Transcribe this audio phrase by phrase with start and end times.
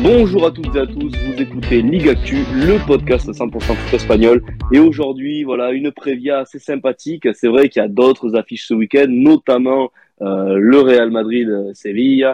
[0.00, 4.44] Bonjour à toutes et à tous, vous écoutez Ligue Actu, le podcast 100% foot espagnol.
[4.72, 7.26] Et aujourd'hui, voilà, une prévia assez sympathique.
[7.34, 9.90] C'est vrai qu'il y a d'autres affiches ce week-end, notamment
[10.20, 12.32] euh, le Real Madrid-Séville.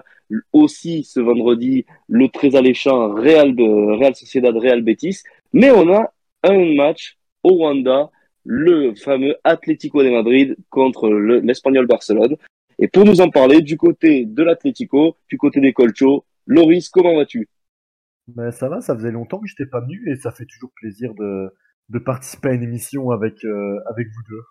[0.53, 5.23] Aussi ce vendredi, le très alléchant Real, de, Real Sociedad Real Betis.
[5.55, 8.11] Mais on a un match au Rwanda,
[8.45, 12.37] le fameux Atlético de Madrid contre le- l'Espagnol Barcelone.
[12.79, 17.17] Et pour nous en parler, du côté de l'Atlético, du côté des Colchos, Loris, comment
[17.17, 17.49] vas-tu?
[18.29, 20.71] Ben, ça va, ça faisait longtemps que je n'étais pas venu et ça fait toujours
[20.77, 21.51] plaisir de,
[21.89, 24.43] de participer à une émission avec, euh, avec vous deux.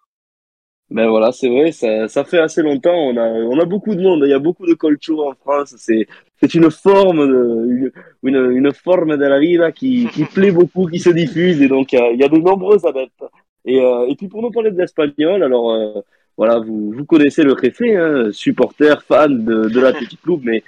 [0.90, 2.96] Ben voilà, c'est vrai, ça, ça fait assez longtemps.
[2.96, 4.22] On a, on a beaucoup de monde.
[4.24, 5.76] Il y a beaucoup de colcho en France.
[5.78, 6.08] C'est,
[6.40, 7.92] c'est une forme, de,
[8.24, 11.62] une, une, forme de la vida qui, qui plaît beaucoup, qui se diffuse.
[11.62, 13.24] Et donc, il y a, il y a de nombreux adeptes.
[13.66, 16.02] Et, euh, et puis, pour nous parler de l'espagnol, alors, euh,
[16.38, 20.64] voilà, vous, vous connaissez le Réfé, hein, supporter, fan de, de l'Athletic Club, mais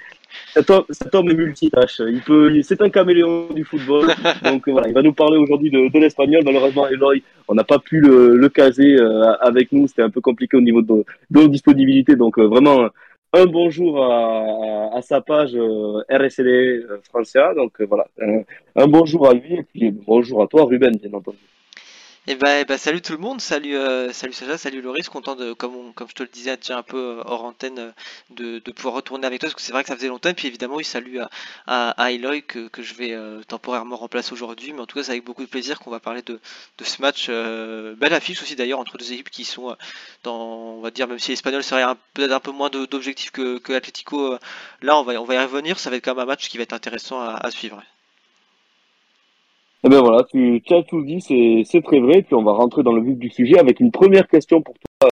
[0.52, 2.00] cet homme, cet homme est multitâche.
[2.06, 4.08] Il peut, c'est un caméléon du football.
[4.44, 6.42] Donc, voilà, il va nous parler aujourd'hui de, de l'espagnol.
[6.44, 9.86] Malheureusement, Eloy, on n'a pas pu le, le caser euh, avec nous.
[9.86, 12.16] C'était un peu compliqué au niveau de, de nos disponibilités.
[12.16, 12.88] Donc euh, vraiment
[13.32, 17.54] un bonjour à, à, sa page euh, RSD euh, Francia.
[17.54, 18.42] Donc euh, voilà, un,
[18.76, 21.38] un bonjour à lui et puis bonjour à toi Ruben, bien entendu.
[22.30, 25.34] Et bah, eh bah, salut tout le monde, salut euh, salut Sacha, salut Loris, content
[25.34, 28.94] de comme je te le disais déjà un peu euh, hors antenne euh, de, pouvoir
[28.94, 30.84] retourner avec toi parce que c'est vrai que ça faisait longtemps et puis évidemment oui
[30.84, 31.18] salut
[31.66, 35.10] à, à, Eloy que, je vais euh, temporairement remplacer aujourd'hui mais en tout cas c'est
[35.10, 36.38] avec beaucoup de plaisir qu'on va parler de,
[36.80, 39.76] ce match belle affiche aussi d'ailleurs entre deux équipes qui sont
[40.22, 41.82] dans on va dire même si l'Espagnol serait
[42.14, 44.36] peut-être un peu moins d'objectifs que, que l'Atlético
[44.82, 46.58] là on va on va y revenir ça va être quand même un match qui
[46.58, 47.82] va être intéressant à suivre.
[49.82, 52.22] Eh ben voilà, tu, tu as tout dit, c'est très vrai.
[52.22, 55.08] Puis on va rentrer dans le vif du sujet avec une première question pour toi,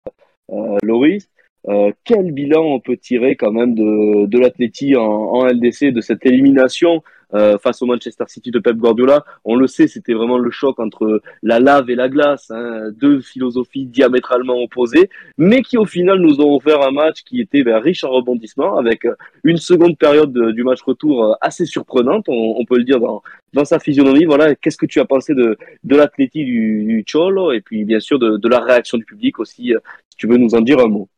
[0.52, 1.30] euh, Loris.
[1.68, 7.02] Euh, quel bilan on peut tirer quand même de, de en LDC, de cette élimination
[7.34, 10.78] euh, face au Manchester City de Pep Guardiola On le sait, c'était vraiment le choc
[10.81, 16.19] entre la lave et la glace, hein, deux philosophies diamétralement opposées, mais qui au final
[16.21, 19.99] nous ont offert un match qui était ben, riche en rebondissements, avec euh, une seconde
[19.99, 23.22] période de- du match retour euh, assez surprenante, on, on peut le dire dans,
[23.53, 24.25] dans sa physionomie.
[24.25, 28.00] Voilà, qu'est-ce que tu as pensé de, de l'Atleti du, du Cholo et puis bien
[28.00, 29.78] sûr de, de la réaction du public aussi, euh,
[30.10, 31.09] si tu veux nous en dire un mot.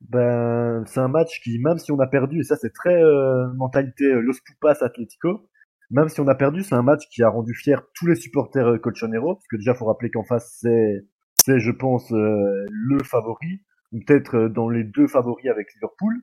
[0.00, 3.48] Ben, c'est un match qui, même si on a perdu, et ça c'est très euh,
[3.54, 5.48] mentalité euh, Los Pupas Atlético,
[5.90, 8.66] même si on a perdu, c'est un match qui a rendu fier tous les supporters
[8.66, 13.02] euh, colchoneros, parce que déjà faut rappeler qu'en face c'est, c'est je pense euh, le
[13.04, 13.62] favori,
[13.92, 16.14] ou peut-être euh, dans les deux favoris avec Liverpool,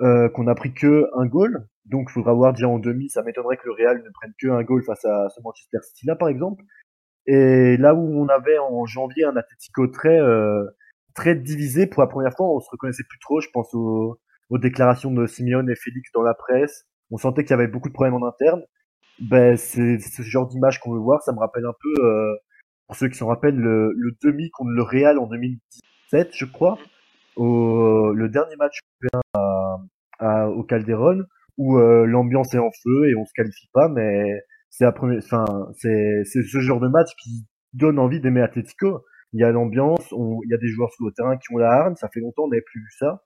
[0.00, 3.22] euh, qu'on a pris que un goal, donc il faudra voir déjà en demi, ça
[3.22, 6.16] m'étonnerait que le Real ne prenne que un goal face à ce Manchester City là
[6.16, 6.64] par exemple.
[7.26, 10.64] Et là où on avait en janvier un Atlético très euh,
[11.14, 13.40] très divisé pour la première fois, on se reconnaissait plus trop.
[13.40, 14.18] Je pense aux,
[14.50, 16.86] aux déclarations de Simeone et Félix dans la presse.
[17.10, 18.62] On sentait qu'il y avait beaucoup de problèmes en interne.
[19.20, 21.22] Ben c'est ce genre d'image qu'on veut voir.
[21.22, 22.34] Ça me rappelle un peu, euh,
[22.86, 26.78] pour ceux qui s'en rappellent, le, le demi contre le Real en 2017, je crois,
[27.36, 28.78] au le dernier match
[29.34, 29.76] à,
[30.18, 31.22] à- au Calderon
[31.58, 34.40] où euh, l'ambiance est en feu et on se qualifie pas, mais
[34.70, 35.44] c'est la première, enfin
[35.76, 39.04] c'est c'est ce genre de match qui donne envie d'aimer Atletico.
[39.32, 41.70] Il y a l'ambiance, il y a des joueurs sur le terrain qui ont la
[41.70, 43.24] hargne, ça fait longtemps on n'avait plus vu ça,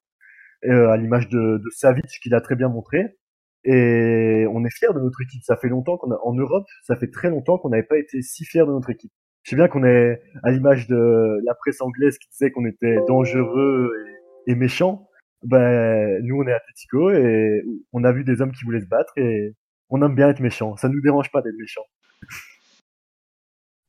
[0.64, 3.16] euh, à l'image de, de Savic qui l'a très bien montré.
[3.64, 5.42] Et on est fiers de notre équipe.
[5.42, 8.22] Ça fait longtemps qu'on a, en Europe, ça fait très longtemps qu'on n'avait pas été
[8.22, 9.12] si fiers de notre équipe.
[9.42, 12.98] Je sais bien qu'on est à l'image de la presse anglaise qui disait qu'on était
[13.08, 13.92] dangereux
[14.46, 15.08] et, et méchants.
[15.44, 17.62] Ben, nous, on est Atletico et
[17.92, 19.54] on a vu des hommes qui voulaient se battre et
[19.90, 20.76] on aime bien être méchants.
[20.76, 21.84] Ça nous dérange pas d'être méchants.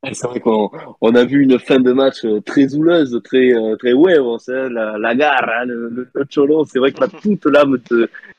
[0.04, 0.70] C'est vrai qu'on
[1.02, 4.70] on a vu une fin de match euh, très houleuse, très euh, très huevos, hein,
[4.70, 6.66] la, la gare, hein, le, le, Cholo.
[6.66, 7.78] C'est vrai que là, toute l'âme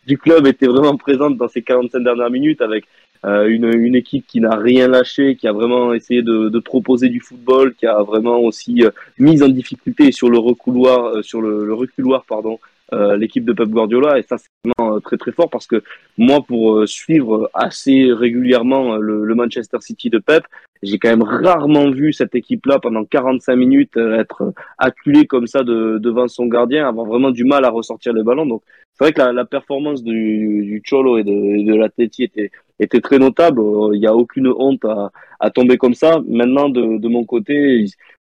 [0.06, 2.84] du club était vraiment présente dans ces 45 dernières minutes avec
[3.24, 7.08] euh, une, une équipe qui n'a rien lâché, qui a vraiment essayé de, de proposer
[7.08, 11.40] du football, qui a vraiment aussi euh, mis en difficulté sur le recouloir, euh, sur
[11.40, 12.60] le, le reculoir pardon,
[12.92, 15.82] l'équipe de Pep Guardiola et ça c'est vraiment très très fort parce que
[16.16, 20.44] moi pour suivre assez régulièrement le, le, Manchester City de Pep,
[20.82, 25.98] j'ai quand même rarement vu cette équipe-là pendant 45 minutes être acculée comme ça de,
[25.98, 28.46] devant son gardien, avoir vraiment du mal à ressortir le ballon.
[28.46, 28.62] Donc
[28.94, 32.50] c'est vrai que la, la performance du, du Cholo et de, et de l'Atleti était
[32.80, 33.60] était très notable.
[33.92, 36.20] Il n'y a aucune honte à, à tomber comme ça.
[36.28, 37.86] Maintenant, de, de mon côté,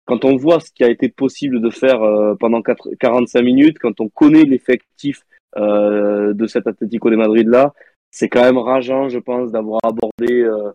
[0.04, 3.78] quand on voit ce qui a été possible de faire euh, pendant 4, 45 minutes,
[3.78, 5.22] quand on connaît l'effectif
[5.56, 7.72] euh, de cet Atlético de Madrid là,
[8.10, 10.70] c'est quand même rageant, je pense, d'avoir abordé euh,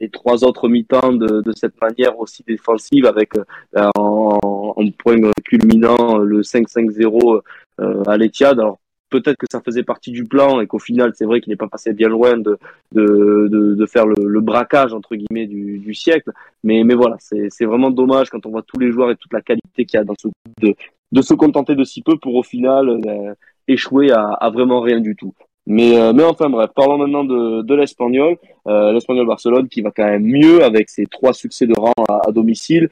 [0.00, 3.30] les, trois autres mi-temps de, de, cette manière aussi défensive, avec
[3.96, 4.38] en,
[4.76, 7.40] en, point culminant le 5-5-0
[8.06, 8.60] à l'Etihad.
[9.10, 11.68] Peut-être que ça faisait partie du plan et qu'au final, c'est vrai qu'il n'est pas
[11.68, 12.58] passé bien loin de,
[12.92, 16.32] de, de, de faire le, le, braquage, entre guillemets, du, du siècle.
[16.64, 19.42] Mais, mais voilà, c'est vraiment dommage quand on voit tous les joueurs et toute la
[19.42, 20.74] qualité qu'il y a dans ce groupe de,
[21.12, 23.34] de se contenter de si peu pour au final euh,
[23.68, 25.34] échouer à, à, vraiment rien du tout.
[25.68, 28.36] Mais, euh, mais enfin bref, parlons maintenant de, de l'Espagnol.
[28.68, 32.28] Euh, L'Espagnol Barcelone qui va quand même mieux avec ses trois succès de rang à,
[32.28, 32.88] à domicile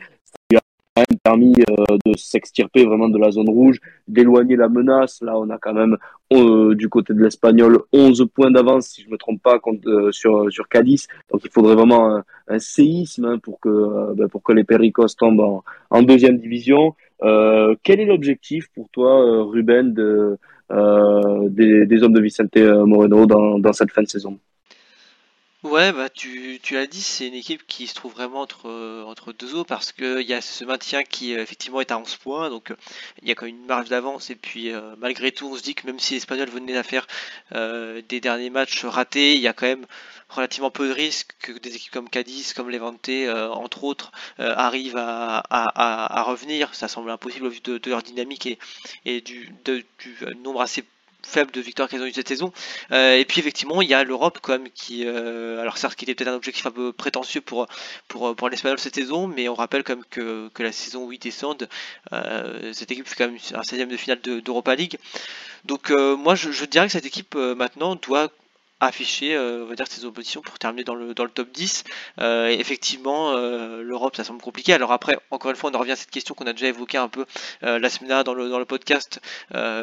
[0.97, 5.21] même permis euh, de s'extirper vraiment de la zone rouge, d'éloigner la menace.
[5.23, 5.97] Là, on a quand même
[6.33, 10.13] euh, du côté de l'Espagnol 11 points d'avance, si je me trompe pas, contre, euh,
[10.13, 11.09] sur sur Cadiz.
[11.33, 15.41] Donc, il faudrait vraiment un, séisme hein, pour que ben, pour que les Pericos tombent
[15.41, 16.95] en, en deuxième division.
[17.83, 20.39] quel est l'objectif pour toi, Ruben, de,
[21.49, 24.39] des, des, hommes de Vicente Moreno dans, dans cette fin de saison?
[25.65, 28.69] Ouais, bah tu, tu l'as dit, c'est une équipe qui se trouve vraiment entre,
[29.07, 32.17] entre deux eaux parce qu'il y a ce maintien qui euh, effectivement est à 11
[32.17, 32.77] points, donc euh,
[33.23, 35.63] il y a quand même une marge d'avance et puis euh, malgré tout on se
[35.63, 37.07] dit que même si l'Espagnol venait à faire
[37.51, 39.87] des derniers matchs ratés, il y a quand même
[40.29, 43.09] relativement peu de risques que des équipes comme Cadiz, comme Levante,
[43.53, 46.75] entre autres, arrivent à, à, à, revenir.
[46.75, 48.59] Ça semble impossible au vu de, leur dynamique et,
[49.05, 49.85] et du, du
[50.43, 50.85] nombre assez
[51.27, 52.53] faible de victoires qu'elles ont eu cette saison.
[52.93, 56.05] Euh, et puis effectivement, il y a l'Europe quand même qui, euh, alors certes, qui
[56.05, 57.67] était peut-être un objectif un peu prétentieux pour
[58.09, 61.23] pour pour l'Espagnol cette saison, mais on rappelle quand même que, que la saison 8
[61.23, 61.69] descend,
[62.13, 64.99] euh, cette équipe fait quand même un 16 de finale d'Europa League.
[65.65, 68.29] Donc moi, je, je, dirais que cette équipe maintenant doit
[68.87, 71.85] afficher euh, on va dire ses oppositions pour terminer dans le, dans le top 10
[72.21, 74.73] euh, effectivement euh, l'Europe ça semble compliqué.
[74.73, 76.99] Alors après encore une fois on en revient à cette question qu'on a déjà évoqué
[76.99, 77.27] un peu
[77.63, 79.21] la semaine dernière dans le, podcast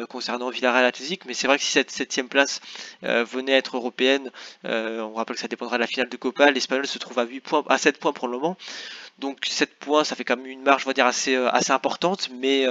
[0.08, 1.24] concernant Villarreal Athletic.
[1.26, 2.60] Mais c'est vrai que si cette septième place
[3.02, 4.30] venait à être européenne
[4.64, 6.50] on rappelle que ça dépendra de la finale de Copa.
[6.50, 8.56] l'Espagnol se trouve à 8 points à 7 points pour le moment.
[9.18, 11.36] Donc 7 points ça fait quand même une marge assez
[11.70, 12.30] importante.
[12.32, 12.66] Mais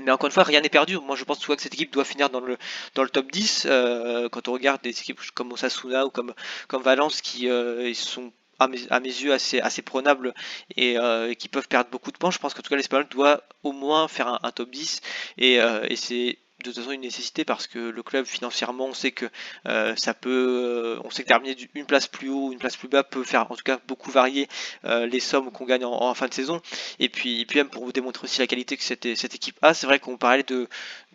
[0.00, 0.98] mais encore une fois, rien n'est perdu.
[0.98, 2.58] Moi, je pense que cette équipe doit finir dans le,
[2.94, 3.66] dans le top 10.
[3.66, 6.34] Euh, quand on regarde des équipes comme Osasuna ou comme,
[6.68, 10.34] comme Valence qui euh, sont à mes, à mes, yeux assez, assez prenables
[10.76, 13.42] et, euh, qui peuvent perdre beaucoup de points, je pense qu'en tout cas l'Espagnol doit
[13.62, 15.00] au moins faire un, un top 10
[15.38, 18.94] et, euh, et c'est de toute façon une nécessité parce que le club financièrement on
[18.94, 19.26] sait que
[19.68, 23.02] euh, ça peut on sait que terminer une place plus haut une place plus bas
[23.02, 24.48] peut faire en tout cas beaucoup varier
[24.84, 26.60] euh, les sommes qu'on gagne en, fin de saison.
[26.98, 29.56] Et puis, et puis même pour vous démontrer aussi la qualité que cette, cette équipe
[29.62, 30.68] a c'est vrai qu'on parlait de,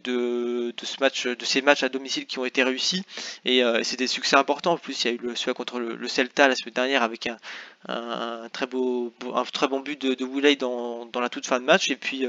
[0.03, 3.03] de, de, ce match de ces matchs à domicile qui ont été réussis.
[3.45, 4.73] Et euh, c'est des succès importants.
[4.73, 7.27] En plus il y a eu le celui contre le, Celta la semaine dernière avec
[7.27, 7.37] un,
[7.87, 11.65] un, très beau un très bon but de, de dans, dans la toute fin de
[11.65, 11.89] match.
[11.89, 12.27] Et puis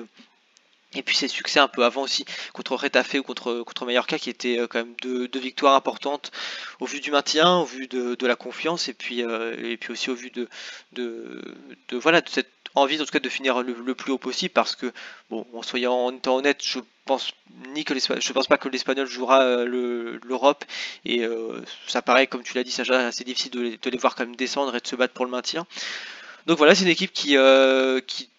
[0.94, 4.31] et puis ses succès un peu avant aussi contre Retafe ou contre, contre Mallorca qui
[4.31, 6.32] étaient euh, quand même deux, victoires importantes
[6.81, 10.10] au vu du maintien, au vu de, la confiance et puis, euh, et puis aussi
[10.10, 10.48] au vu de,
[10.92, 11.42] de,
[11.92, 14.92] voilà, de cette envie en tout cas de finir le, plus haut possible parce que
[15.28, 17.32] bon en soyant en étant honnête je pense
[17.75, 20.64] ni que je pense pas que l'espagnol jouera euh, l'Europe
[21.04, 21.25] et
[21.88, 24.37] ça paraît comme tu l'as dit Sacha assez difficile de, de, les voir quand même
[24.37, 25.66] descendre et de se battre pour le maintien.
[26.47, 27.37] Donc voilà c'est une équipe qui,
[28.06, 28.30] qui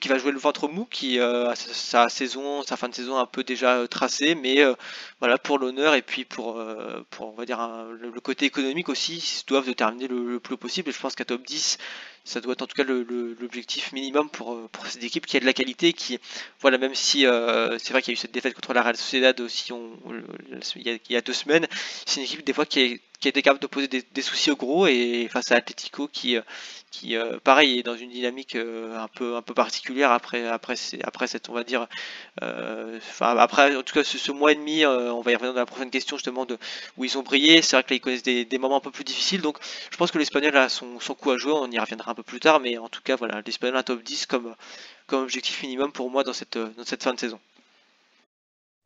[0.00, 3.18] qui va jouer le ventre mou, qui euh, a sa saison, sa fin de saison
[3.18, 4.74] un peu déjà euh, tracée, mais euh,
[5.20, 6.62] voilà pour l'honneur et puis pour,
[7.10, 7.58] pour on va dire
[8.00, 10.90] le, côté économique aussi, ils doivent de terminer le, plus possible.
[10.90, 11.78] Et je pense qu'à top 10,
[12.24, 15.46] ça doit être en tout cas l'objectif minimum pour, pour cette équipe qui a de
[15.46, 16.18] la qualité, qui
[16.60, 19.40] voilà même si c'est vrai qu'il y a eu cette défaite contre la Real Sociedad
[19.40, 19.90] aussi on,
[20.76, 21.66] il, y a, il, y a, deux semaines,
[22.06, 24.22] c'est une équipe des fois qui est qui a été capable de poser des, des,
[24.22, 26.36] soucis au gros et face à Atletico qui
[26.90, 30.74] qui euh, pareil est dans une dynamique euh, un peu un peu particulière après après
[31.02, 31.86] après cette on va dire
[32.42, 35.66] euh, après en tout cas ce, mois et demi on va y revenir dans la
[35.66, 36.58] prochaine question justement de
[36.96, 37.62] où ils ont brillé.
[37.62, 39.40] C'est vrai que là ils connaissent des, moments un peu plus difficiles.
[39.42, 39.58] Donc
[39.90, 41.52] je pense que l'espagnol a son, son coup à jouer.
[41.52, 42.60] On y reviendra un peu plus tard.
[42.60, 44.54] Mais en tout cas voilà l'espagnol un top 10 comme
[45.06, 47.40] comme objectif minimum pour moi dans cette dans cette fin de saison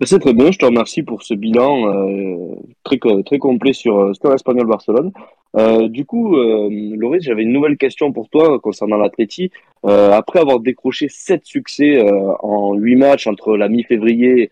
[0.05, 4.13] C'est très bien, je te remercie pour ce bilan euh, très, très complet sur, euh,
[4.15, 5.13] sur l'Espagnol Barcelone.
[5.57, 9.51] Euh, du coup, euh, Loris, j'avais une nouvelle question pour toi concernant l'Atleti.
[9.85, 14.51] Euh, après avoir décroché sept succès euh, en huit matchs entre la mi-février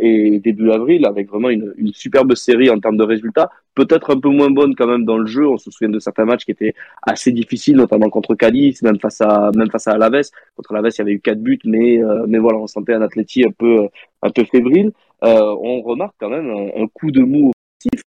[0.00, 4.20] et début avril, avec vraiment une, une, superbe série en termes de résultats, peut-être un
[4.20, 5.48] peu moins bonne quand même dans le jeu.
[5.48, 9.22] On se souvient de certains matchs qui étaient assez difficiles, notamment contre Cadiz, même face
[9.22, 10.28] à même face à Alaves.
[10.54, 13.42] Contre Alaves, il y avait eu quatre buts, mais mais voilà, on sentait un Atleti
[13.44, 13.88] un peu
[14.22, 14.92] un peu fébrile.
[15.22, 17.52] on remarque quand même un, coup de mou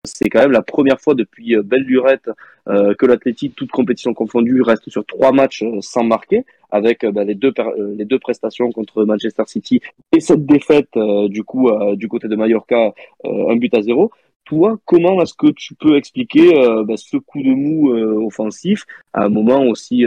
[0.03, 2.29] c'est quand même la première fois depuis euh, belle lurette
[2.67, 7.23] euh, que l'Athletic, toute compétition confondue, reste sur trois matchs euh, sans marquer, avec bah,
[7.23, 7.53] les deux
[7.95, 9.81] les deux prestations contre Manchester City
[10.13, 12.93] et cette défaite du coup du côté de Mallorca,
[13.25, 14.09] un but à zéro.
[14.45, 16.49] Toi, comment est-ce que tu peux expliquer
[16.85, 17.91] bah, ce coup de mou
[18.25, 20.05] offensif à un moment aussi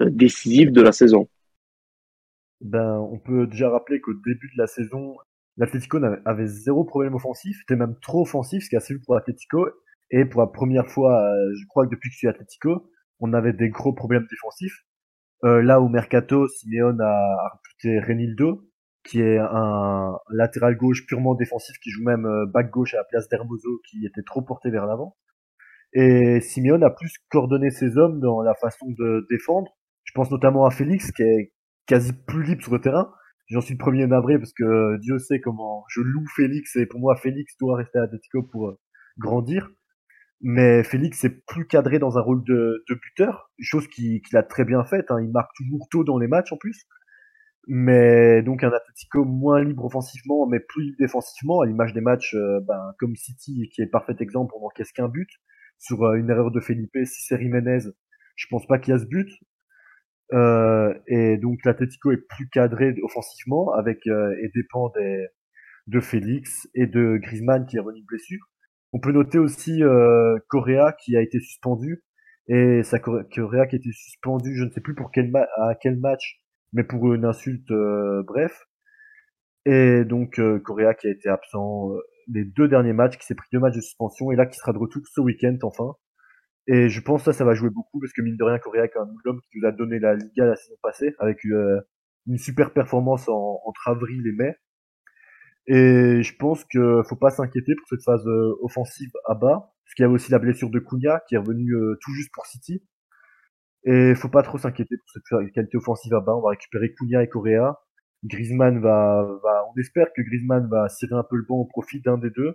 [0.00, 1.28] décisif de la saison?
[2.60, 5.18] Ben, on peut déjà rappeler qu'au début de la saison,
[5.62, 9.14] l'Atlético avait zéro problème offensif, c'était même trop offensif, ce qui est assez vu pour
[9.14, 9.68] l'Atlético.
[10.10, 12.90] Et pour la première fois, euh, je crois que depuis que je suis Atlético,
[13.20, 14.84] on avait des gros problèmes défensifs.
[15.44, 18.68] Euh, là au Mercato, Simeone a, recruté Renildo,
[19.04, 23.04] qui est un latéral gauche purement défensif, qui joue même euh, back gauche à la
[23.04, 25.16] place d'Hermoso, qui était trop porté vers l'avant.
[25.92, 29.76] Et Simeone a plus coordonné ses hommes dans la façon de défendre.
[30.02, 31.52] Je pense notamment à Félix, qui est
[31.86, 33.12] quasi plus libre sur le terrain.
[33.52, 37.00] J'en suis le premier navré parce que Dieu sait comment je loue Félix et pour
[37.00, 38.80] moi Félix doit rester à Atletico pour euh,
[39.18, 39.68] grandir.
[40.40, 44.64] Mais Félix est plus cadré dans un rôle de, de buteur, chose qu'il a très
[44.64, 45.10] bien faite.
[45.10, 45.20] Hein.
[45.20, 46.86] Il marque toujours tôt dans les matchs en plus.
[47.68, 52.58] Mais donc un Atletico moins libre offensivement, mais plus défensivement, à l'image des matchs euh,
[52.66, 55.28] ben, comme City, qui est parfait exemple, on n'encaisse qu'un but.
[55.78, 57.80] Sur euh, une erreur de Felipe, si c'est Jiménez,
[58.34, 59.28] je pense pas qu'il y a ce but.
[60.32, 65.26] Euh, et donc l'Atletico est plus cadré offensivement avec euh, et dépend des,
[65.88, 68.40] de Félix et de Griezmann qui est revenu de blessure.
[68.92, 72.02] On peut noter aussi euh, Correa qui a été suspendu
[72.48, 75.98] et sa Correa qui a été suspendu, je ne sais plus pour quel à quel
[75.98, 76.40] match,
[76.72, 78.64] mais pour une insulte, euh, bref.
[79.64, 81.90] Et donc Correa qui a été absent
[82.28, 84.72] les deux derniers matchs, qui s'est pris deux matchs de suspension et là qui sera
[84.72, 85.94] de retour ce week-end enfin.
[86.68, 88.84] Et je pense que ça, ça va jouer beaucoup parce que mine de rien, Correa
[88.84, 91.80] est quand même l'homme qui nous a donné la Liga la saison passée avec euh,
[92.26, 94.56] une super performance en, entre avril et mai.
[95.66, 99.94] Et je pense que faut pas s'inquiéter pour cette phase euh, offensive à bas, parce
[99.94, 102.46] qu'il y a aussi la blessure de Cunha qui est revenu euh, tout juste pour
[102.46, 102.84] City.
[103.84, 106.36] Et faut pas trop s'inquiéter pour cette qualité offensive à bas.
[106.36, 107.80] On va récupérer Cunha et Correa.
[108.24, 112.00] Griezmann va, va, on espère que Griezmann va cirer un peu le banc au profit
[112.00, 112.54] d'un des deux.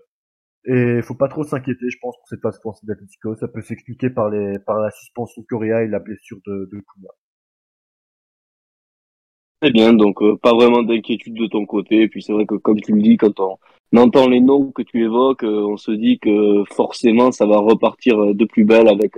[0.68, 3.36] Et faut pas trop s'inquiéter, je pense, pour cette phase offensive d'Atletico.
[3.36, 6.84] Ça peut s'expliquer par les, par la suspension de Correa et la blessure de, de
[9.62, 12.02] Très bien, donc euh, pas vraiment d'inquiétude de ton côté.
[12.02, 13.58] Et puis c'est vrai que comme tu le dis, quand on
[13.96, 18.22] entend les noms que tu évoques, euh, on se dit que forcément ça va repartir
[18.22, 19.13] euh, de plus belle avec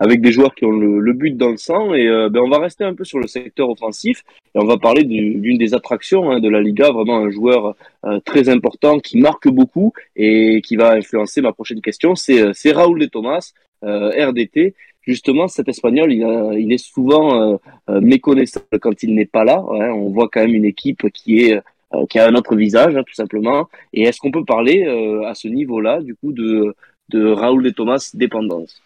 [0.00, 1.94] avec des joueurs qui ont le, but dans le sang.
[1.94, 5.04] Et ben, on va rester un peu sur le secteur offensif et on va parler
[5.04, 7.76] d'une des attractions hein, de la Liga, vraiment un joueur
[8.24, 12.16] très important qui marque beaucoup et qui va influencer ma prochaine question.
[12.16, 13.52] C'est Raoul de Thomas,
[13.82, 14.74] RDT
[15.06, 16.22] justement, cet Espagnol, il,
[16.58, 17.56] il est souvent euh,
[17.90, 19.64] euh, méconnaissable quand il n'est pas là.
[19.70, 19.90] Hein.
[19.90, 21.60] On voit quand même une équipe qui est euh,
[22.08, 23.68] qui a un autre visage, hein, tout simplement.
[23.92, 24.84] Et est-ce qu'on peut parler
[25.26, 26.74] à ce niveau-là, du coup, de,
[27.10, 28.82] de Raoul de Thomas dépendance?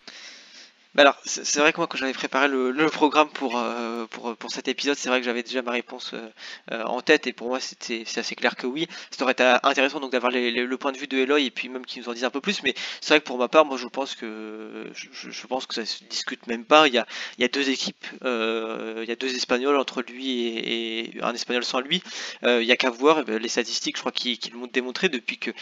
[0.99, 4.51] Bah alors, c'est vrai que moi, quand j'avais préparé le, programme pour, euh, pour, pour
[4.51, 6.29] cet épisode, c'est vrai que j'avais déjà ma réponse euh,
[6.73, 8.89] euh, en tête, et pour moi, c'était assez clair que oui.
[9.13, 12.03] Ça aurait été intéressant d'avoir le point de vue de Eloy, et puis même qu'il
[12.03, 13.87] nous en dise un peu plus, mais c'est vrai que pour ma part, moi, je
[13.87, 16.89] pense que je, je, pense que ça se discute même pas.
[16.89, 17.07] Il y a,
[17.39, 21.65] il y a deux équipes, il y a deux Espagnols entre lui et, un Espagnol
[21.65, 22.03] sans lui.
[22.43, 25.53] il y a qu'à voir les statistiques, je crois, qui, qui l'ont démontré depuis que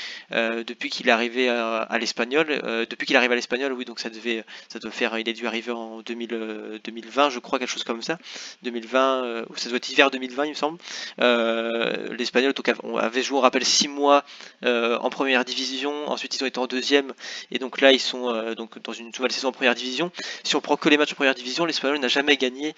[0.63, 2.47] depuis qu'il est arrivé à, l'Espagnol,
[2.89, 5.47] depuis qu'il arrive à l'Espagnol, oui, donc ça devait ça devait faire il a dû
[5.47, 8.19] arriver en 2000, 2020, euh, je crois, quelque chose comme ça.
[8.63, 10.79] 2020, euh, ou ça doit être hiver 2020, il me semble.
[11.21, 12.53] Euh, L'Espagnol
[12.99, 14.25] avait joué, on rappelle, 6 mois
[14.63, 16.09] en première division.
[16.09, 17.13] Ensuite, ils ont été en deuxième.
[17.51, 20.11] Et donc là, ils sont donc dans une nouvelle saison en première division.
[20.45, 22.75] Si on prend que les matchs en première division, l'Espagnol n'a jamais gagné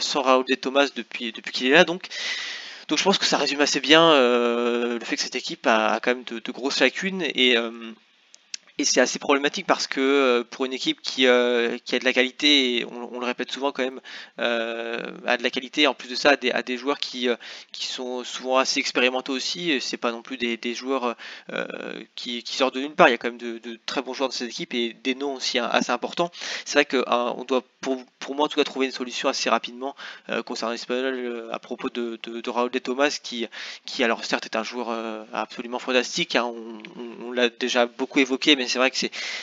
[0.00, 1.84] sans Raúl de Thomas depuis, depuis qu'il est là.
[1.84, 2.08] Donc,
[2.88, 6.14] donc je pense que ça résume assez bien le fait que cette équipe a, quand
[6.14, 7.56] même de, grosses lacunes et
[8.80, 12.04] et c'est assez problématique parce que euh, pour une équipe qui, euh, qui a de
[12.04, 14.00] la qualité, on, le répète souvent quand même,
[14.38, 17.28] euh, a de la qualité, en plus de ça, a des, joueurs qui,
[17.72, 19.78] qui sont souvent assez expérimentaux aussi.
[19.80, 21.14] C'est pas non plus des, joueurs
[22.14, 23.08] qui, sortent de nulle part.
[23.08, 25.34] Il y a quand même de, très bons joueurs dans cette équipe et des noms
[25.34, 26.30] aussi hein, assez importants.
[26.64, 29.94] C'est vrai qu'on doit, pour, pour moi en tout cas, trouver une solution assez rapidement
[30.46, 33.46] concernant l'Espagnol à propos de, de, de Raúl de Thomas, qui,
[33.84, 34.88] qui alors certes est un joueur
[35.34, 36.36] absolument fantastique.
[36.36, 36.80] hein, on-
[37.30, 38.96] on l'a déjà beaucoup évoqué, mais c'est vrai que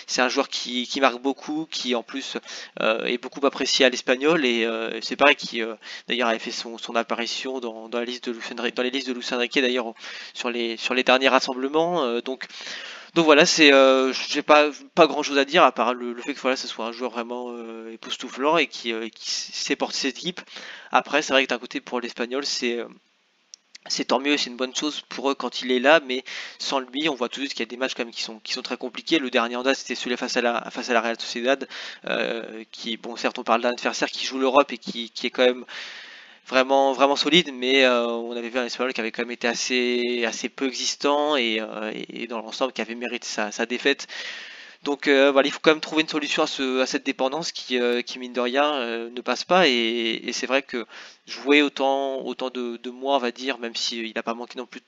[0.08, 2.38] c'est un joueur qui, qui marque beaucoup, qui en plus
[2.82, 5.76] euh, est beaucoup apprécié à l'espagnol et euh, c'est pareil qui euh,
[6.08, 8.38] d'ailleurs avait fait son, son apparition dans, dans la liste de
[8.72, 9.94] dans les listes de Enrique d'ailleurs
[10.34, 12.22] sur les sur les derniers rassemblements.
[12.22, 12.48] donc
[13.16, 13.72] donc voilà, c'est
[14.30, 16.68] j'ai pas pas grand chose à dire à part le, le fait que voilà, ce
[16.68, 17.52] soit un joueur vraiment
[17.92, 20.42] époustouflant et qui, qui sait porter cette équipe.
[20.92, 22.80] Après, c'est vrai que d'un côté pour l'espagnol, c'est
[23.90, 26.24] c'est tant mieux, c'est une bonne chose pour eux quand il est là, mais
[26.60, 28.24] sans lui, on voit tout de suite qu'il y a des matchs quand même qui
[28.24, 29.20] sont, qui sont très compliqués.
[29.20, 31.68] Le dernier en date, c'était celui face à la, face à la Real Sociedad,
[32.06, 35.32] euh, qui, bon, certes, on parle d'un adversaire qui joue l'Europe et qui, qui est
[35.32, 35.66] quand même
[36.48, 39.48] vraiment, vraiment solide, mais euh, on avait vu un Espagnol qui avait quand même été
[39.48, 44.08] assez, assez peu existant et, euh, et dans l'ensemble qui avait mérité sa, sa défaite.
[44.88, 47.78] Donc euh, voilà, il faut quand même trouver une solution à, à cette dépendance qui,
[47.78, 49.68] euh, mine de rien, euh, ne passe pas.
[49.68, 50.86] Et, c'est vrai que
[51.26, 54.82] jouer autant, de, mois, on va dire, même s'il n'a pas manqué non plus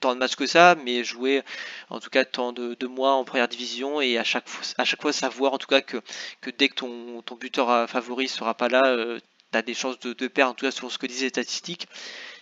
[0.00, 1.42] tant de matchs que ça, mais jouer
[1.90, 5.00] en tout cas tant de, mois en première division et à chaque fois, à chaque
[5.00, 6.00] fois savoir en tout cas que,
[6.58, 8.96] dès que ton, buteur favori sera pas là,
[9.52, 11.28] tu as des chances de, de perdre, en tout cas sur ce que disaient les
[11.28, 11.86] statistiques.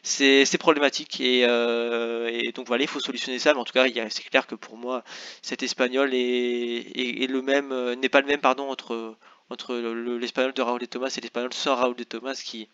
[0.06, 3.54] C'est problématique et, euh, et donc voilà, il faut solutionner ça.
[3.54, 5.02] Mais en tout cas, a- c'est clair que pour moi,
[5.42, 9.16] cet espagnol est, le même, euh, n'est pas le même pardon entre
[9.50, 12.68] entre le- le- l'espagnol de Raúl de Thomas et l'espagnol sans Raúl de Thomas qui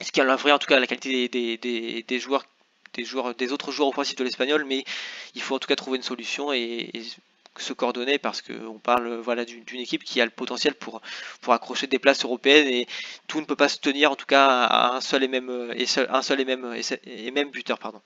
[0.00, 2.44] ce qui enlèverait en tout cas la qualité des, des, joueurs
[2.94, 4.84] des joueurs des autres joueurs offensifs de l'espagnol mais
[5.34, 7.02] il faut en tout cas trouver une solution et, et
[7.58, 11.00] se coordonner parce qu'on parle voilà d'une équipe qui a le potentiel pour
[11.40, 12.86] pour accrocher des places européennes et
[13.26, 15.86] tout ne peut pas se tenir en tout cas à un seul et même et
[16.08, 16.74] un seul et même
[17.04, 18.00] et même buteur pardon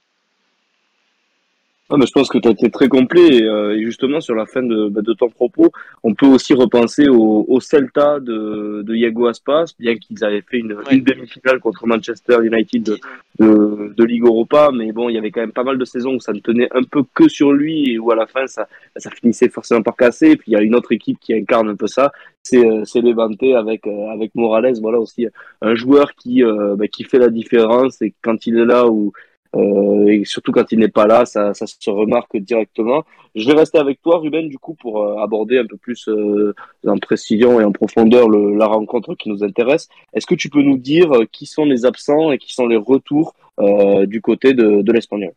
[1.91, 4.35] Ah, mais je pense que tu as été très complet et, euh, et justement sur
[4.35, 5.71] la fin de, bah, de ton propos,
[6.03, 10.59] on peut aussi repenser au, au Celta de, de Iago Aspas, bien qu'ils avaient fait
[10.59, 10.95] une, Ouais.
[10.97, 12.99] une demi-finale contre Manchester United de,
[13.41, 16.15] de, de Ligue Europa, mais bon, il y avait quand même pas mal de saisons
[16.15, 18.69] où ça ne tenait un peu que sur lui et où à la fin ça,
[18.97, 20.31] ça finissait forcément par casser.
[20.31, 22.11] Et puis il y a une autre équipe qui incarne un peu ça,
[22.43, 25.27] c'est euh, c'est Levante avec euh, avec Morales, voilà aussi
[25.61, 29.12] un joueur qui euh, bah, qui fait la différence et quand il est là ou
[29.54, 33.04] euh, et surtout quand il n'est pas là, ça, ça se remarque directement.
[33.35, 36.54] Je vais rester avec toi, Ruben, du coup, pour euh, aborder un peu plus euh,
[36.87, 39.88] en précision et en profondeur le, la rencontre qui nous intéresse.
[40.12, 42.76] Est-ce que tu peux nous dire euh, qui sont les absents et qui sont les
[42.76, 45.32] retours euh, du côté de, de l'Espagnol?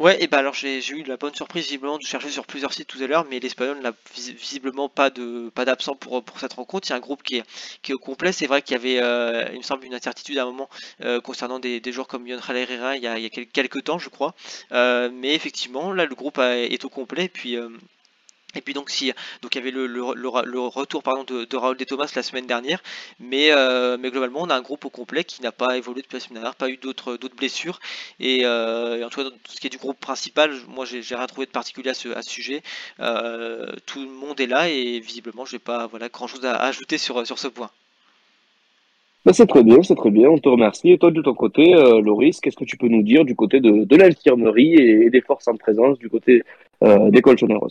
[0.00, 2.88] Ouais, et bah alors j'ai eu la bonne surprise visiblement de chercher sur plusieurs sites
[2.88, 6.54] tout à l'heure, mais l'Espagnol n'a vis- visiblement pas de pas d'absent pour pour cette
[6.54, 6.88] rencontre.
[6.88, 7.44] Il y a un groupe qui est
[7.82, 8.32] qui est au complet.
[8.32, 10.68] C'est vrai qu'il y avait, euh, il me semble, une incertitude à un moment
[11.02, 13.46] euh, concernant des, des joueurs comme Yon Herrera il y a il y a quel-
[13.48, 14.34] quelques temps, je crois.
[14.72, 17.24] Euh, mais effectivement, là le groupe a- est au complet.
[17.26, 17.68] Et puis euh,
[18.54, 19.86] et puis donc si donc il y avait le,
[20.68, 22.82] retour de, de Raúl de Thomas la semaine dernière,
[23.18, 26.16] mais euh, mais globalement on a un groupe au complet qui n'a pas évolué depuis
[26.16, 27.80] la semaine dernière, pas eu d'autres blessures
[28.18, 31.00] et, euh, et en tout cas tout ce qui est du groupe principal, moi j'ai
[31.14, 32.62] rien trouvé de particulier à ce, sujet.
[33.00, 36.98] Euh, tout le monde est là et visiblement je n'ai pas grand chose à, ajouter
[36.98, 37.70] sur ce point.
[39.26, 40.92] Ben, c'est très bien, c'est très bien, on te remercie.
[40.92, 43.60] Et toi, de ton côté, euh, Loris, qu'est-ce que tu peux nous dire du côté
[43.60, 46.42] de, de et, des forces en présence du côté
[46.82, 47.68] euh, des Colchoneros?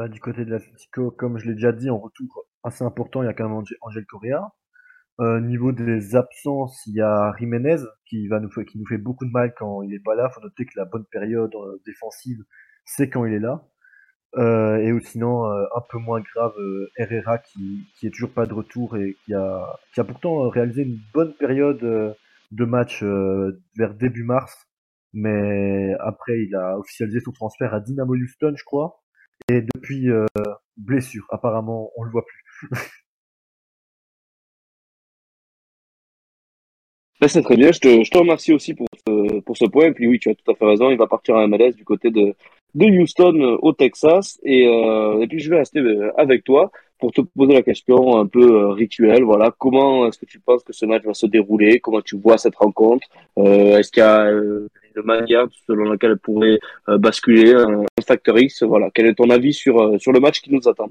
[0.00, 3.26] Bah, du côté de l'Atlético, comme je l'ai déjà dit, en retour assez important, il
[3.26, 4.54] y a quand même Angel, Correa.
[5.20, 8.96] Euh, niveau des absences, il y a Jiménez qui va nous fait, qui nous fait
[8.96, 10.30] beaucoup de mal quand il est pas là.
[10.30, 12.38] Faut noter que la bonne période euh, défensive,
[12.86, 13.68] c'est quand il est là.
[14.36, 16.54] Euh, et sinon, euh, un peu moins grave,
[16.96, 20.84] Herrera qui, qui est toujours pas de retour et qui a, qui a pourtant réalisé
[20.84, 22.16] une bonne période
[22.52, 24.66] de match vers début mars.
[25.12, 28.99] Mais après, il a officialisé son transfert à Dynamo Houston, je crois.
[29.48, 30.26] Et depuis, euh,
[30.76, 31.26] blessure.
[31.30, 32.44] Apparemment, on le voit plus.
[37.20, 39.86] Ben, c'est très bien, je te, je te remercie aussi pour ce, pour ce point.
[39.88, 41.84] Et puis oui, tu as tout à fait raison, il va partir à MLS du
[41.84, 42.34] côté de,
[42.74, 44.40] de Houston euh, au Texas.
[44.42, 48.16] Et, euh, et puis je vais rester euh, avec toi pour te poser la question
[48.16, 49.22] un peu euh, rituelle.
[49.24, 51.78] Voilà, comment est-ce que tu penses que ce match va se dérouler?
[51.80, 53.06] Comment tu vois cette rencontre?
[53.38, 54.30] Euh, Est-ce qu'il y a
[54.96, 59.30] une manière selon laquelle elle pourrait euh, basculer un, facteur X Voilà, quel est ton
[59.30, 60.90] avis sur, euh, sur le match qui nous attend?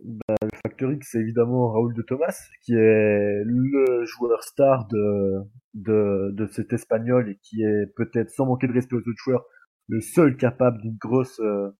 [0.00, 5.42] Bah, le facteur X, c'est évidemment Raoul de Thomas, qui est le joueur star de,
[5.74, 9.44] de, de cet espagnol et qui est peut-être, sans manquer de respect aux autres joueurs,
[9.88, 11.70] le seul capable d'une grosse, euh,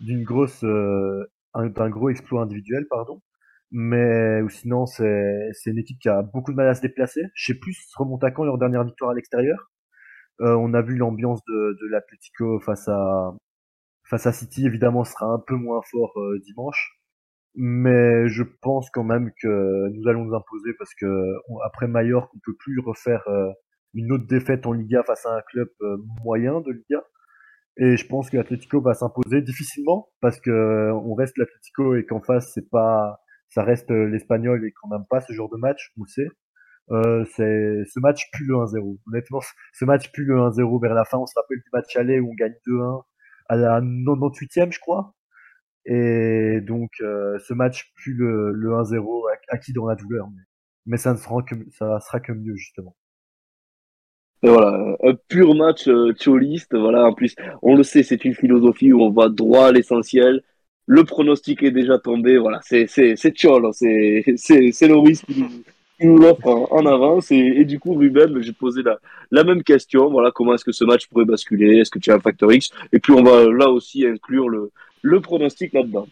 [0.00, 3.22] d'une grosse, d'un gros exploit individuel, pardon.
[3.76, 7.22] Mais ou sinon, c'est c'est une équipe qui a beaucoup de mal à se déplacer.
[7.34, 9.72] Je sais plus remonte à quand leur dernière victoire à l'extérieur.
[10.40, 13.34] Euh, on a vu l'ambiance de, de l'Atlético face à
[14.04, 14.66] face à City.
[14.66, 17.00] Évidemment, sera un peu moins fort euh, dimanche,
[17.54, 21.06] mais je pense quand même que nous allons nous imposer parce que
[21.64, 23.50] après Mallorca, on peut plus refaire euh,
[23.94, 25.68] une autre défaite en Liga face à un club
[26.24, 27.04] moyen de Liga.
[27.76, 32.20] Et je pense que l'Atlético va s'imposer difficilement parce que on reste l'Atlético et qu'en
[32.20, 33.20] face c'est pas,
[33.50, 36.28] ça reste l'Espagnol et qu'on n'aime pas ce genre de match, on le sait.
[36.90, 38.98] Euh, c'est ce match pue le 1-0.
[39.06, 39.40] Honnêtement,
[39.72, 41.18] ce match pue le 1-0 vers la fin.
[41.18, 43.02] On se rappelle du match aller où on gagne 2-1
[43.48, 45.14] à la 98e, je crois.
[45.86, 50.28] Et donc, euh, ce match pue le, le 1-0 acquis dans la douleur.
[50.86, 52.96] Mais, ça ne sera que, ça sera que mieux, justement.
[54.42, 56.12] Et voilà, un pur match euh,
[56.72, 60.42] Voilà, en plus, on le sait, c'est une philosophie où on va droit à l'essentiel.
[60.86, 62.36] Le pronostic est déjà tombé.
[62.36, 65.24] Voilà, c'est c'est c'est Tchol, c'est c'est c'est le risque
[66.00, 67.30] il nous l'offre en, avance.
[67.30, 68.98] Et, du coup, Ruben, j'ai posé la,
[69.30, 70.10] la même question.
[70.10, 71.78] Voilà, comment est-ce que ce match pourrait basculer?
[71.78, 72.70] Est-ce que tu as un facteur X?
[72.92, 74.70] Et puis, on va là aussi inclure le,
[75.02, 76.08] le pronostic là-dedans.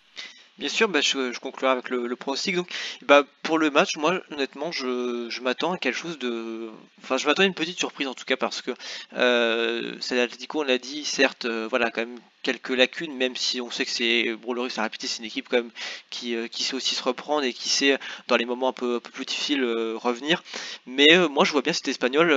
[0.59, 2.55] Bien sûr, bah, je, conclurai avec le, le pronostic.
[2.55, 2.68] Donc,
[3.07, 6.68] bah, pour le match, moi, honnêtement, je, je m'attends à quelque chose de.
[7.03, 8.71] Enfin, je m'attends à une petite surprise en tout cas parce que
[9.16, 13.61] euh, c'est l'Atletico, on l'a dit, certes, euh, voilà, quand même quelques lacunes, même si
[13.61, 15.71] on sait que c'est Brûlerie, ça répété, c'est une équipe quand même
[16.11, 18.97] qui, euh, qui sait aussi se reprendre et qui sait dans les moments un peu,
[18.97, 20.43] un peu plus difficiles euh, revenir.
[20.87, 22.29] Mais euh, moi, je vois bien cet Espagnol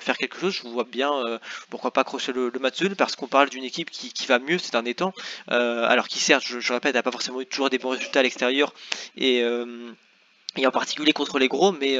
[0.00, 0.54] faire quelque chose.
[0.54, 1.10] Je vois bien,
[1.70, 4.58] pourquoi pas accrocher le, le match parce qu'on parle d'une équipe qui, qui, va mieux
[4.58, 5.12] ces derniers temps,
[5.48, 8.22] alors qui certes, je, je répète, n'a pas forcément eu toujours des bons résultats à
[8.22, 8.72] l'extérieur
[9.16, 9.42] et
[10.56, 11.98] et en particulier contre les gros, mais,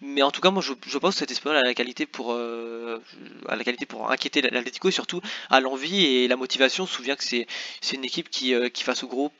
[0.00, 3.00] mais en tout cas, moi je, pense que cet Espagnol a la qualité pour, euh,
[3.48, 6.84] a la qualité pour inquiéter l'Atlético et surtout à l'envie et la motivation.
[6.84, 7.46] On souvient que c'est
[7.92, 9.32] une équipe qui, qui face aux gros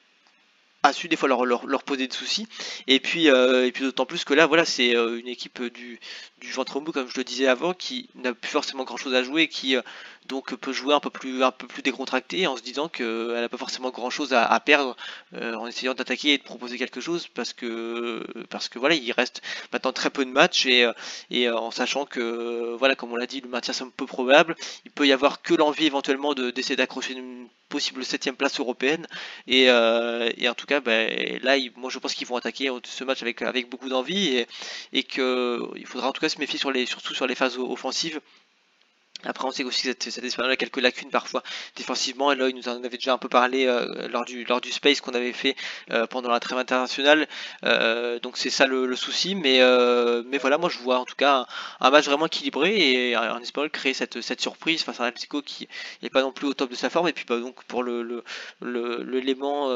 [0.85, 2.47] a su des fois leur, poser des soucis.
[2.87, 5.99] Et puis, euh, et puis d'autant plus que là, voilà, c'est euh, une équipe du,
[6.41, 9.23] du ventre mou, comme je le disais avant, qui n'a plus forcément grand chose à
[9.23, 9.83] jouer, qui euh,
[10.27, 13.49] donc peut jouer un peu plus, un peu plus décontracté en se disant qu'elle n'a
[13.49, 14.97] pas forcément grand chose à, perdre
[15.35, 19.43] en essayant d'attaquer et de proposer quelque chose parce que, parce que voilà, il reste
[19.71, 20.91] maintenant très peu de matchs et,
[21.31, 24.91] et en sachant que, voilà, comme on l'a dit, le maintien un peu probable, il
[24.91, 29.07] peut y avoir que l'envie éventuellement d'essayer d'accrocher une possible septième place européenne.
[29.47, 33.23] Et, et en tout cas ben, là, moi je pense qu'ils vont attaquer ce match
[33.23, 34.47] avec, beaucoup d'envie et,
[34.93, 38.21] et qu'il faudra en tout cas se méfier surtout sur les phases offensives
[39.27, 41.43] après, on sait aussi que cette, cette a quelques lacunes parfois
[41.77, 42.33] défensivement.
[42.33, 45.13] Il nous en avait déjà un peu parlé euh, lors, du, lors du space qu'on
[45.13, 45.57] avait fait
[45.91, 47.27] euh, pendant la trêve internationale.
[47.65, 49.35] Euh, donc, c'est ça le, souci.
[49.35, 49.61] Mais,
[50.27, 51.47] mais voilà, moi, je vois en tout cas
[51.81, 55.43] un, match vraiment équilibré et un Espagnol créer cette, cette surprise face à un Mexico
[55.43, 55.69] qui
[56.03, 57.09] n'est pas non plus au top de sa forme.
[57.09, 58.25] Et puis, bah, donc, pour le,
[58.61, 59.75] l'élément,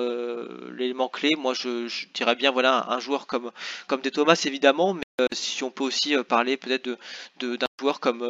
[0.71, 3.51] l'élément clé, moi, je, dirais bien voilà un, joueur comme,
[3.87, 4.95] comme des Thomas, évidemment.
[4.95, 6.89] Mais si on peut aussi parler peut-être
[7.41, 8.21] d'un joueur comme,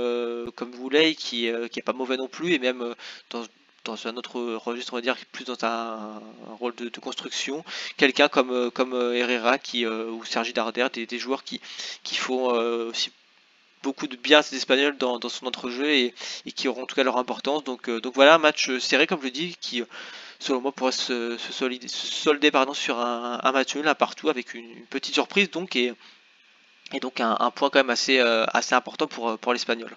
[0.56, 2.94] comme Voulet qui, euh, qui est pas mauvais non plus et même euh,
[3.30, 3.44] dans,
[3.84, 6.20] dans un autre registre, on va dire, plus dans un,
[6.58, 7.64] rôle de, construction.
[7.96, 11.60] Quelqu'un comme, euh, comme Herrera qui, ou Sergi Darder, des, joueurs qui,
[12.02, 12.46] qui font
[12.88, 13.12] aussi
[13.82, 16.14] beaucoup de bien à ces Espagnols dans, dans son entrejeu et,
[16.46, 17.64] et, qui auront en tout cas leur importance.
[17.64, 19.82] Donc, donc voilà, un match serré, comme je dis, qui
[20.40, 24.54] selon moi pourrait se, se, solder pardon, sur un, un, match nul, un partout, avec
[24.54, 25.50] une, une, petite surprise.
[25.50, 25.94] Donc, et,
[26.92, 29.90] et donc un, un, point quand même assez, assez important pour, pour l'Espagnol.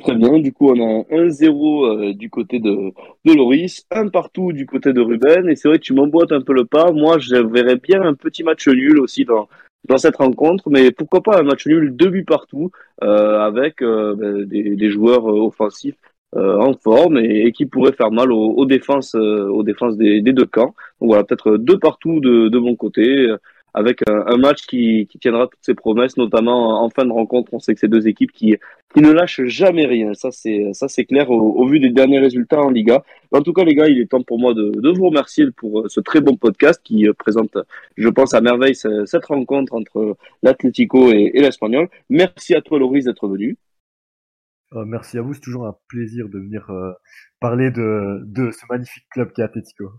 [0.00, 2.92] Très bien, du coup on a 1-0 euh, du côté de,
[3.24, 6.40] de Loris, un partout du côté de Ruben, et c'est vrai que tu m'emboîtes un
[6.40, 9.48] peu le pas, moi je verrais bien un petit match nul aussi dans,
[9.88, 12.70] dans cette rencontre, mais pourquoi pas un match nul, deux buts partout,
[13.04, 15.96] euh, avec euh, ben, des, joueurs offensifs
[16.36, 20.46] en forme et, qui pourraient faire mal aux, aux défenses, aux défenses des, des, deux
[20.46, 20.74] camps.
[21.00, 23.28] Donc voilà, peut-être deux partout de, de mon côté,
[23.74, 27.52] avec un, match qui, qui, tiendra toutes ses promesses, notamment en fin de rencontre.
[27.52, 28.56] On sait que c'est deux équipes qui,
[28.94, 30.14] qui ne lâchent jamais rien.
[30.14, 33.02] Ça, c'est, ça, c'est clair au, vu des derniers résultats en Liga.
[33.32, 35.80] En tout cas, les gars, il est temps pour moi de, de vous remercier pour
[35.80, 37.58] euh, ce très bon podcast qui euh, présente,
[37.96, 41.88] je pense, à merveille cette rencontre entre l'Atlético et, l'Espagnol.
[42.08, 43.56] Merci à toi, Loris, d'être venu.
[44.74, 46.92] Euh, merci à vous, c'est toujours un plaisir de venir euh,
[47.40, 49.92] parler de, de ce magnifique club qui est Atlético.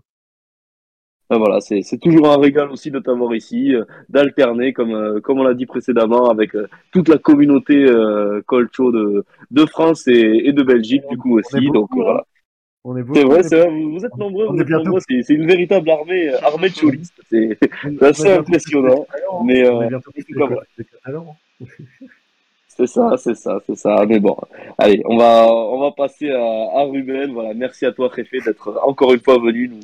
[1.28, 5.40] Ben voilà, c'est toujours un régal aussi de t'avoir ici, euh, d'alterner comme euh, comme
[5.40, 7.84] on l'a dit précédemment avec euh, toute la communauté
[8.46, 11.66] Colcho de de France et, et de Belgique du coup aussi.
[11.72, 11.96] Donc hein.
[11.96, 12.24] voilà.
[13.14, 16.68] C'est vrai, c'est vrai, vous, êtes nombreux, vous êtes nombreux, c'est une véritable armée armée
[16.68, 17.58] de cholistes, c'est
[18.00, 19.04] assez impressionnant.
[19.44, 19.64] Mais
[22.68, 24.04] C'est ça, c'est ça, c'est ça.
[24.06, 24.36] Mais bon,
[24.76, 27.32] allez, on va, on va passer à, à Ruben.
[27.32, 29.80] Voilà, merci à toi, Réfé, d'être encore une fois venu nous,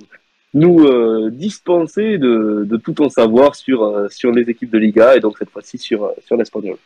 [0.55, 5.21] nous euh, dispenser de, tout ton savoir sur, euh, sur les équipes de Liga et
[5.21, 6.77] donc cette fois-ci sur, euh, sur l'Espagnol.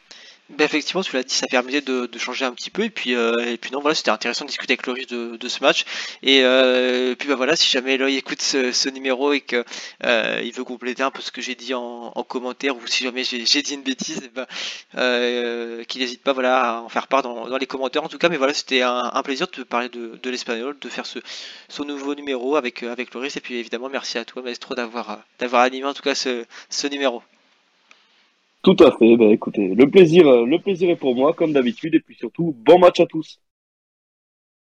[0.51, 2.85] Ben effectivement, tu l'as dit, ça permettait de, de, changer un petit peu.
[2.85, 5.61] Et puis, euh, et puis non, voilà, c'était intéressant de discuter avec Loris de, ce
[5.61, 5.85] match.
[6.23, 9.65] Et euh, puis, bah voilà, si jamais Eloy écoute ce, ce, numéro et que
[10.05, 13.03] euh, il veut compléter un peu ce que j'ai dit en, en, commentaire, ou si
[13.03, 14.47] jamais j'ai dit une bêtise, ben,
[15.87, 18.05] qu'il n'hésite pas, voilà, à en faire part dans, les commentaires.
[18.05, 21.19] En tout cas, mais voilà, c'était un, plaisir de parler de, l'espagnol, de faire ce,
[21.69, 23.37] ce nouveau numéro avec avec Loris.
[23.37, 27.23] Et puis, évidemment, merci à toi, Maestro, d'avoir d'avoir animé en tout cas ce numéro.
[28.67, 29.17] Tout à fait.
[29.17, 31.95] Ben, écoutez, le plaisir, le plaisir est pour moi, comme d'habitude.
[31.95, 33.41] Et puis surtout, bon match à tous.